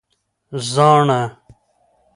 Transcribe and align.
🦩زاڼه 0.49 1.21